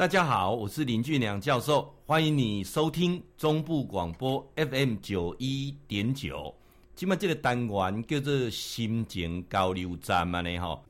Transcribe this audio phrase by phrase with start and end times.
[0.00, 6.54] 大家好，我是林俊良教授，欢迎你收听中部广播 FM 九一点九。
[6.96, 10.80] 今麦这个单元叫做心情交流站嘛呢哈。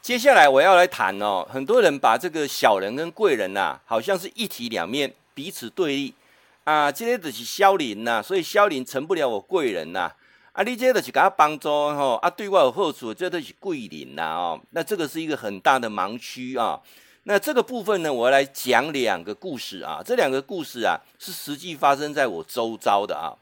[0.00, 6.14] 接下来我要来谈哦，很多人把这个小人跟贵人呐、啊，好像是一体两面，彼此对立
[6.62, 6.92] 啊。
[6.92, 10.12] 这些都是小人呐，所以小人成不了我贵人呐。
[10.52, 14.60] 啊，你这个是给他帮助吼，啊，对我有好处，这都是贵人呐哦。
[14.70, 16.80] 那这个是一个很大的盲区啊。
[17.24, 20.00] 那这个部分呢，我要来讲两个故事啊。
[20.02, 23.36] 这两个故事啊，是实际发生在我周遭的啊。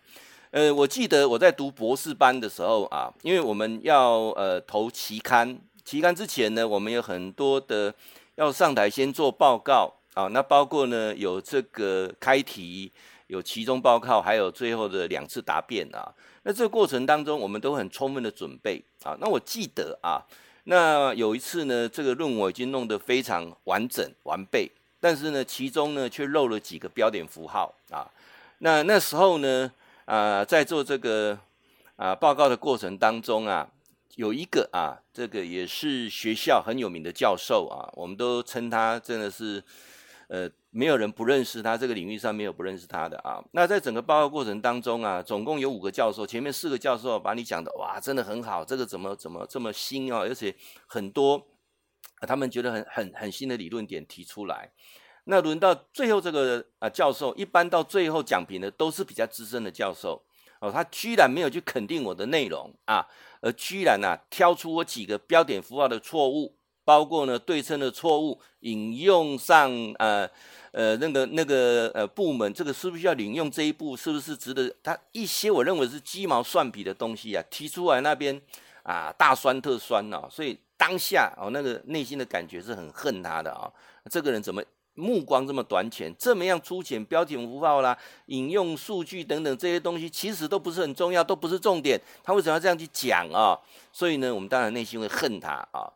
[0.51, 7.95] 呃，我记得我在读博士班的时候啊，因为我们要呃投期刊，期刊之前呢，我们有很多的
[8.35, 10.27] 要上台先做报告啊。
[10.33, 12.91] 那包括呢有这个开题，
[13.29, 16.13] 有期中报告，还有最后的两次答辩啊。
[16.43, 19.17] 那这个过程当中，我们都很充分的准备啊。
[19.21, 20.19] 那我记得啊。
[20.71, 28.05] 那有一次呢，这个论文已经弄得非常完整完备，但是呢，其中呢却漏了几个标点符号啊。
[28.59, 29.73] 那那时候呢，
[30.05, 31.39] 啊，在做这个
[31.97, 33.67] 啊报告的过程当中啊，
[34.17, 39.65] 有一个啊，这个也是学校很有名的教授啊，我们都称他真的是
[40.29, 40.51] 呃。
[40.71, 43.43] 没有人不认识他，这个领域上没有不认识他的啊。
[43.53, 50.19] 那在整个报告过程当中啊，总共有五个教授，前面四个教授把你讲的哇，真的很好，这个怎么怎么这么新啊？
[50.21, 50.55] 而且
[50.87, 51.49] 很多
[52.21, 54.71] 他们觉得很很很新的理论点提出来。
[55.25, 60.23] 那轮到最后这个啊教授，一般到最后讲评的都是比较资深的教授
[60.61, 63.05] 哦，他居然没有去肯定我的内容啊，
[63.41, 66.58] 而居然呢、啊、挑出我几个标点符号的错误，
[66.89, 70.27] 包括呢对称的错误，引用上呃。
[70.71, 73.97] 呃，那个那个呃部门，这个是不是要领用这一步？
[73.97, 74.73] 是不是值得？
[74.83, 78.39] 他一些我认为是鸡毛蒜皮的东西啊，提出来那边
[78.83, 83.65] 啊大酸特酸呐、啊，所以当下哦那个内心的感觉是很恨他的啊，
[84.11, 84.63] 这个人怎么
[84.95, 87.03] 目光这么短浅，这么样粗浅？
[87.07, 93.59] 标点符号啦，引用数据等等这些东西，其实都不是很重要，都不是重点，他为什么要这样去讲啊？
[93.91, 95.91] 所以呢，我们当然内心会恨他啊。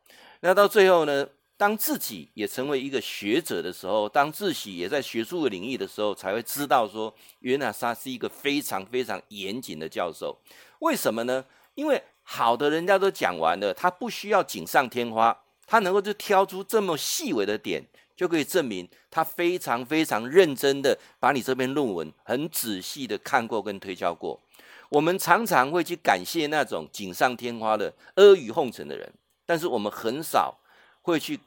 [0.45, 1.27] 那到最后呢？
[1.57, 10.37] 当自己也成为一个学者的时候，当自己也在学术领域的时候，才会知道说，原来他是一个非常非常严谨的教授。
[10.81, 11.45] 为什么呢？
[11.77, 17.81] 因为好的人家都讲完了，他不需要锦上添花，他能够就挑出这么细微的点，
[18.17, 24.41] 就可以证明他非常非常认真的把你这篇论文很仔细的看过跟推敲过。
[24.89, 29.13] 我们常常会去感谢那种锦上添花的阿谀奉承的人，
[29.53, 30.59] 但是我们很少
[31.03, 31.39] 会去。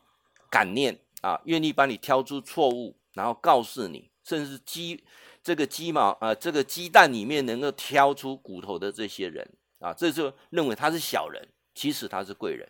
[0.48, 5.04] 感念啊，愿意帮你挑出错误，然后告诉你，甚至鸡
[5.44, 9.46] 这个鸡毛啊，这个鸡蛋里面能够挑出骨头的这些人
[9.80, 12.66] 啊，这就认为他是小人，其实他是贵人。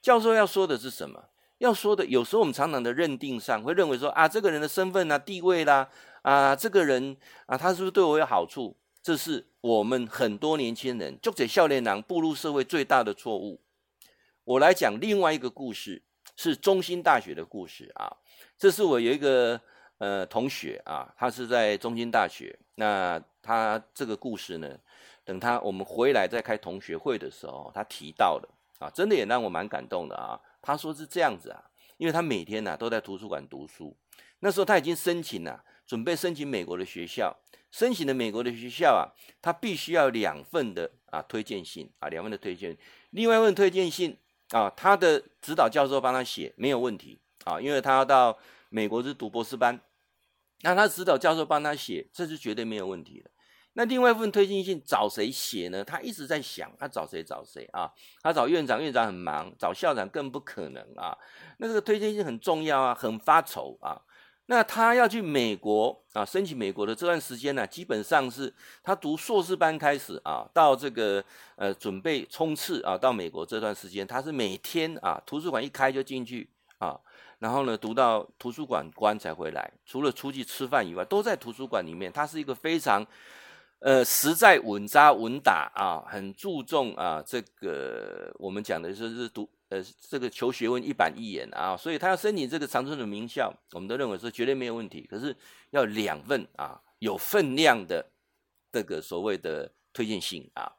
[0.00, 1.30] 教授要说的是什么？
[1.58, 5.88] 要说的，有时候我们常常的认定上会认为说啊，这个人的身份啊、地位啦
[6.22, 7.16] 啊，这个人
[7.46, 8.76] 啊，他是不是对我有好处？
[9.02, 13.60] 这是我们很多年轻人，就这少年郎步入社会最大的错误。
[14.46, 16.02] 我来讲另外一个故事。
[16.38, 18.14] 是中兴大学的故事啊，
[18.58, 19.58] 这是我有一个
[19.96, 22.54] 呃同学啊，他是在中兴大学。
[22.74, 24.78] 那他这个故事呢，
[25.24, 28.46] 等他我们回来再开同学会的时候，他提到的
[28.78, 30.38] 啊，真的也让我蛮感动的啊。
[30.60, 31.64] 他说是这样子啊，
[31.96, 33.96] 因为他每天呢都在图书馆读书。
[34.40, 37.34] 那时候他已经申请了，准备申请美国的学校，
[37.70, 39.08] 申请的美国的学校啊，
[39.40, 42.76] 他必须要两份的啊推荐信啊，两份的推荐，
[43.08, 44.18] 另外一份推荐信。
[44.50, 49.80] 啊，他的指导教授帮他写没有问题啊，因为他要到美国是读博士班，
[50.62, 53.30] 那他指导教授帮他写，这是绝对没有问题的。
[53.72, 55.84] 那另外一份推荐信找谁写呢？
[55.84, 57.92] 他一直在想，他找谁找谁啊？
[58.22, 61.14] 他找院长，院长很忙；找校长更不可能啊。
[61.58, 64.00] 那这个推荐信很重要啊，很发愁啊。
[64.48, 71.22] 那他要去美国啊，申请美国的这段时间呢、基本上是他读硕士班开始啊，到这个
[71.56, 76.48] 呃准备冲刺啊，到美国这段时间，他是每天啊图书馆一开就进去
[76.78, 76.96] 啊，
[77.40, 82.12] 然后呢读到图书馆关才回来，除了出去吃饭以外，都在图书馆里面。
[82.12, 83.04] 他是一个非常
[83.80, 89.48] 呃实在稳扎稳打啊，很注重啊这个我们讲的就是读。
[89.68, 95.06] 呃，这个求学问一板一眼啊，所以他要申请这个长春的名校，我们都认为说绝对没有问题。
[95.10, 95.36] 可是
[95.70, 98.06] 要两份啊，有分量的
[98.70, 100.70] 这个所谓的推荐信啊。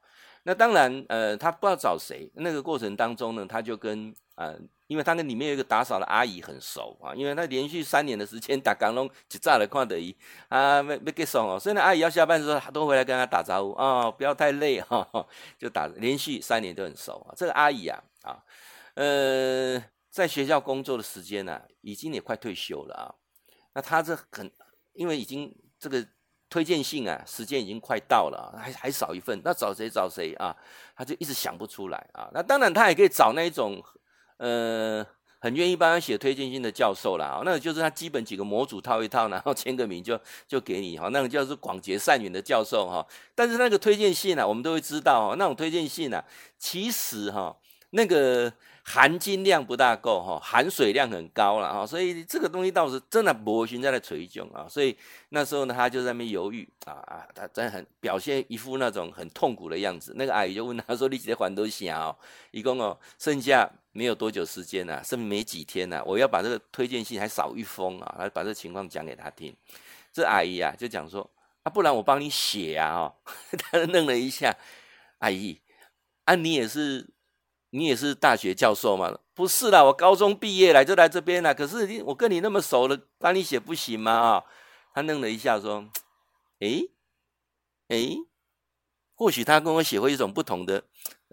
[0.43, 2.31] 那当然，呃，他不知道找谁。
[2.35, 4.57] 那个过程当中呢，他就跟呃，
[4.87, 10.15] 因为他跟里面有一个打扫的阿姨很熟啊，因为他连续三年的时间打钢龙，只炸了看得一
[10.47, 11.59] 啊，没没给送哦。
[11.59, 15.27] 所以那阿姨要下班的时候，他都回来跟他打招呼啊、哦，不要太累哈、哦，
[15.59, 17.35] 就打连续三年都很熟啊。
[17.35, 18.41] 这个阿姨啊啊。
[18.97, 23.13] 呃，在学校工作的时间呢、啊，已经也快退休了啊。
[23.73, 24.51] 那他这很，
[24.94, 26.03] 因为已经这个
[26.49, 30.55] 推荐信啊，时间已经快到了，还还少一份，那找谁找谁啊？
[30.95, 32.27] 他就一直想不出来啊。
[32.33, 33.83] 那当然，他也可以找那一种，
[34.38, 35.05] 呃。
[35.39, 43.05] 很愿意帮他写推荐信的教授啦，那个就是他基本几个模组套一套，然后签个名就就给你哈，那个叫做广结善缘的教授哈。
[43.35, 46.25] 但是那个推荐信啊，我们都会知道，那种推荐信啊，
[46.57, 47.55] 其实哈
[47.91, 48.51] 那个。
[48.89, 54.65] 含金量不大够哈，含水量很高了哈，所以这个东西倒是真的不会存在那垂窘啊。
[54.69, 54.97] 所以
[55.27, 60.13] 那时候呢，他就在那边犹豫啊啊，他真很表现一副那种很痛苦的样子。
[60.15, 62.15] 那个阿姨就问他说：“你几还多少哦？
[62.51, 69.53] 一共哦，剩下没有多久时间了，剩没几天了，我要把这个推荐信还少一封啊，来把这情况讲给他听。”
[70.13, 71.29] 这阿姨啊就讲说
[71.63, 73.13] ：“啊，不然我帮你写啊哦。
[73.59, 74.55] ”他愣了一下，
[75.17, 75.59] 阿姨，
[76.23, 77.16] 啊你也是。
[77.77, 79.15] 你也是大学教授吗？
[79.35, 81.53] 不是啦，我高中毕业来就来这边了。
[81.53, 84.12] 可是我跟你那么熟了，帮你写不行吗？
[84.12, 84.44] 啊，
[84.95, 85.88] 他愣了一下，说
[86.59, 86.89] ：“诶，
[87.89, 88.18] 诶，
[89.13, 90.83] 或许他跟我写会一种不同的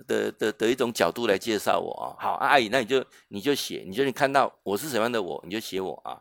[0.07, 2.13] 的的的一种角度来介绍我啊。
[2.21, 6.21] 好，阿姨，那你就你就写，你就你看到我是什么样的我，你就写我啊。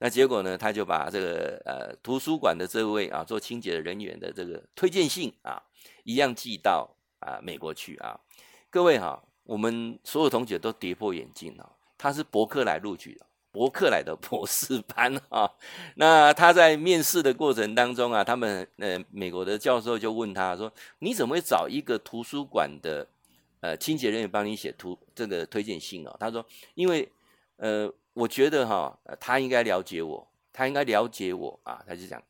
[0.00, 5.62] 那结果呢，他就把这个呃图书馆的这位啊做清洁的人员的这个推荐信啊，
[6.04, 8.20] 一样寄到啊美国去啊。
[8.68, 15.50] 各位哈。”我们所有同学都跌破眼镜了，他是伯克莱录取的，伯克莱的博士班啊。
[15.96, 23.06] 那他在面试的过程当中啊，他们呃美国的教授就问他说：“你怎么会找一个图书馆的
[23.60, 26.44] 呃清洁人员帮你写图这个推荐信啊？”他说
[26.74, 27.10] ：“因为
[27.56, 32.22] 呃我觉得哈，他应该了解我，他应该了解我啊。”他就讲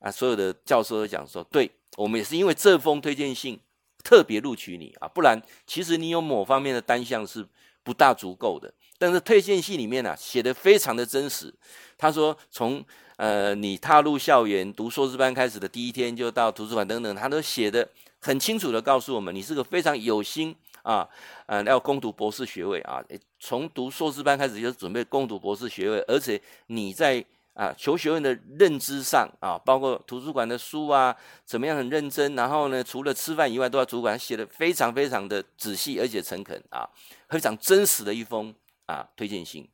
[0.00, 3.58] 啊，所有的教授都讲说：“对，我们也是因为这封推荐信。”
[4.08, 7.46] 特别录取你啊，不然其实你有某方面的单项是
[7.82, 8.72] 不大足够的。
[8.96, 11.52] 但是推荐信里面啊写得非常的真实。
[11.98, 12.82] 他说从
[13.16, 17.86] 呃你踏入校园读硕士班开始的第一天就到图书馆等等，他都写得
[18.18, 21.06] 很清楚的告诉我们，你是个非常有心啊，
[21.44, 23.04] 呃要攻读博士学位啊，
[23.38, 27.22] 从读硕士班开始就准备攻读博士学位，而且你在。
[27.58, 32.36] 啊，求学问的认知上啊，包括图书馆的书啊，怎么样很认真。
[32.36, 36.88] 然后呢，除了吃饭以外，都要主管写的非常非常的仔细，而且诚恳啊，
[37.28, 38.54] 非常真实的一封
[38.86, 39.68] 啊推荐信。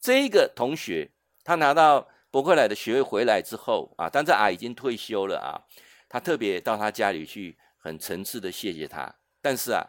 [0.00, 1.10] 这一个同学
[1.44, 5.60] 他拿到伯克莱的学位回来之后啊，但这阿姨已经退休了啊，
[6.08, 9.14] 他特别到他家里去，很诚挚的谢谢他。
[9.42, 9.84] 但是啊，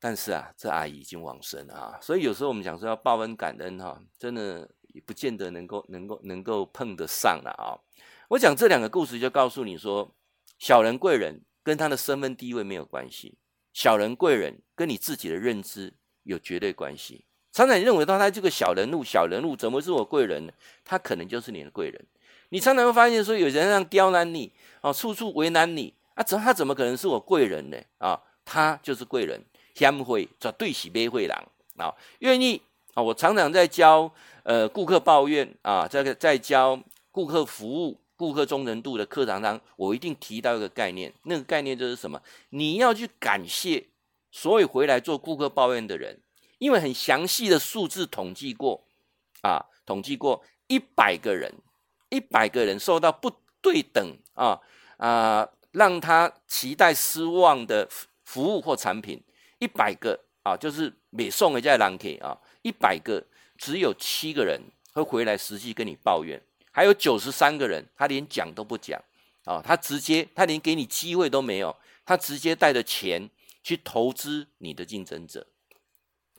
[0.00, 4.68] 但是啊，这阿姨已经往生了啊，所以有时候我们讲说要报恩感恩哈、真的。
[4.94, 7.74] 也不见得能够能够能够碰得上了啊！
[8.28, 10.14] 我讲这两个故事，就告诉你说，
[10.58, 13.36] 小人贵人跟他的身份地位没有关系，
[13.72, 15.92] 小人贵人跟你自己的认知
[16.22, 17.24] 有绝对关系。
[17.52, 20.52] 常常你认为到他这个小人物，小人物怎么是我贵人呢？
[20.84, 22.06] 他可能就是你的贵人。
[22.50, 27.76] 你常常会发现说，有人让刁难你啊，处处为难你啊，怎他怎么可能是我贵人呢？
[27.98, 29.44] 啊，他就是贵人，
[29.74, 31.30] 谦惠绝对是买货人
[31.76, 32.62] 啊，愿意
[32.94, 34.12] 啊，我常常在教。
[34.46, 36.78] 呃，顾客抱怨啊，这个在教
[37.10, 42.20] 顾客服务、顾客忠诚度的课堂上，我一定提到一个概念，那个概念就是什么？
[42.50, 43.86] 你要去感谢
[44.30, 46.20] 所有回来做顾客抱怨的人，
[46.58, 48.84] 因为很详细的数字统计过
[49.40, 51.50] 啊，统计过一百个人，
[52.10, 54.60] 一百个人受到不对等啊
[54.98, 57.88] 啊，让他期待失望的
[58.24, 59.22] 服务或产品，
[59.58, 63.24] 一百个啊，就是每送一家人客啊，一百个。
[63.56, 64.60] 只有七个人
[64.92, 66.42] 会回来实际跟你抱怨，
[66.72, 69.00] 还有九十三个人他连讲都不讲
[69.44, 73.30] 啊，他直接他连给你机会都没有，他直接带着钱
[73.62, 75.46] 去投资你的竞争者，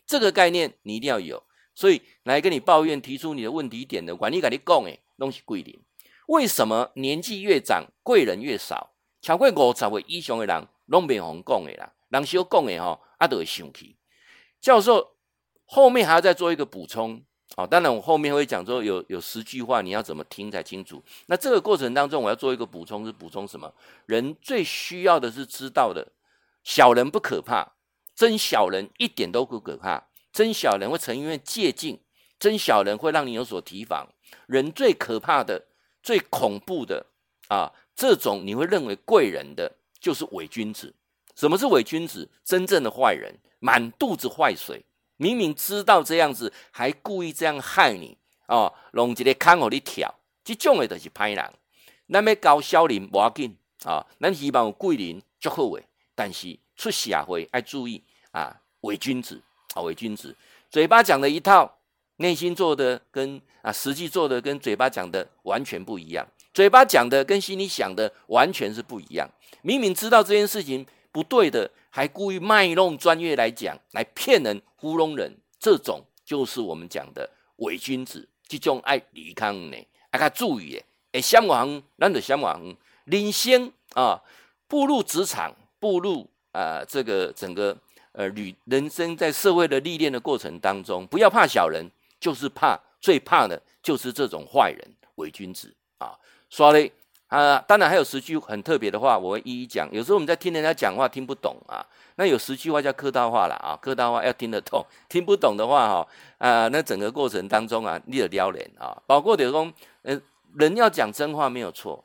[0.06, 1.42] 这个概念你一定要有。
[1.74, 5.80] 所以来跟你抱怨、提出你的问题点的，管理跟你讲诶，东西贵点。
[6.28, 8.92] 为什么年纪越长贵人越少？
[9.22, 13.96] 超过五十岁以上的人拢袂红讲的啦，人少讲的吼，啊都会生气。
[14.60, 15.15] 教授。
[15.66, 17.22] 后面还要再做一个补充
[17.56, 21.04] 啊，当然我后面会讲说有有十句话你要怎么听才清楚。
[21.28, 23.74] 那这个过程当中我要做一个补充是补充什么？
[24.06, 26.08] 人最需要的是知道的，
[26.64, 27.74] 小人不可怕，
[28.16, 32.00] 真小人一点都不可怕，真小人会成因为借镜，
[32.40, 34.08] 真小人会让你有所提防。
[34.48, 35.66] 人最可怕的、
[36.04, 37.06] 最恐怖的
[37.48, 40.94] 啊，这种你会认为贵人的就是伪君子。
[41.36, 42.30] 什么是伪君子？
[42.44, 44.84] 真正的坏人，满肚子坏水。
[45.18, 48.18] 明明知道这样子，还故意这样害你
[48.48, 51.54] 哦，弄一个坑给你跳，这种的都是歹人。
[52.12, 55.84] 咱要交小人不要紧啊，咱希望有贵人就好诶。
[56.14, 59.42] 但是出社会要注意啊，伪君子
[59.74, 60.36] 啊，伪君子，
[60.70, 61.80] 嘴巴讲的一套
[62.18, 69.30] 内心做的跟啊实际做的跟嘴巴讲的完全不一样，嘴巴讲的跟心里想的完全是不一样。
[69.62, 77.30] 明明知道这件事情不对的，还故意卖弄专业来讲，来骗人、糊弄人，这种就是我们讲的
[77.60, 78.28] 伪君子。
[78.50, 79.78] 这种爱离开呢，
[80.10, 82.62] 爱他注意诶，向往咱就向往
[83.06, 84.22] 领先啊，
[84.68, 87.78] 步入职场，步入啊这个整个
[88.12, 91.90] 呃旅人生在社会的历练的过程当中，不要怕小人。
[92.18, 96.18] 就是怕，最怕的就是这种坏人、伪君子啊！
[96.50, 96.92] 说嘞
[97.28, 99.90] 啊，当然还有十句很特别的话，我会一一讲。
[99.92, 109.72] 有时候我们在听人家讲话听不懂啊，那有十句话叫客套话了啊，客套话要听得懂， 听不懂的话哈啊，那整个过程当中啊，你得撩人啊，包括就是说，
[110.04, 110.22] 嗯，
[110.56, 112.04] 人要讲真话没有错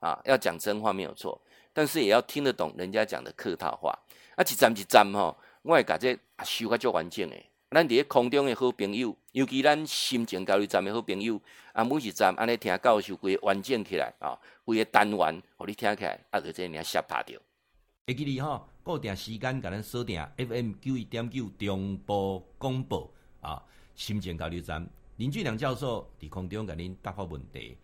[0.00, 1.40] 啊，要讲真话没有错，
[1.72, 3.96] 但是也要听得懂人家讲的客套话。
[4.34, 7.50] 啊，一站一站哈，我会感觉啊，修个足完整诶。
[7.70, 11.38] 咱伫空中的好朋友，尤其咱心情交流站的好朋友，
[11.74, 14.32] 啊，每一站安尼听教授规个完整起来啊，
[14.64, 17.38] 规个单元，互你听起来，啊，就这样下拍着。
[18.06, 23.12] 会记哩吼，固定时间，甲咱锁定 FM 九一点九中波广播
[23.42, 23.62] 啊，
[23.94, 27.76] 心情交流站林俊良教授伫空中甲您答复问题。